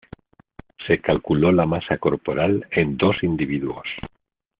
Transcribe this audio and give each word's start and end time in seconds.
Se 0.87 0.99
calculó 0.99 1.51
la 1.51 1.67
masa 1.67 1.99
corporal 1.99 2.65
en 2.71 2.97
dos 2.97 3.21
individuos. 3.21 3.85